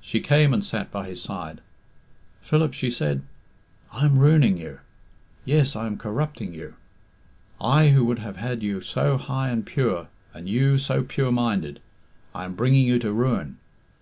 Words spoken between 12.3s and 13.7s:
I am bringing you to ruin.